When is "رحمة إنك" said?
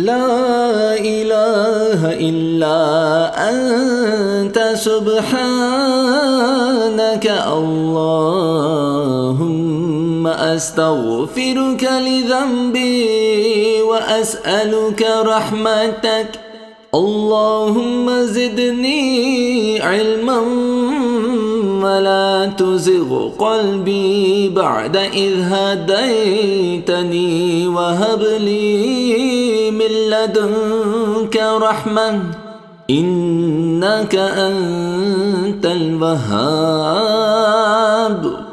31.36-34.14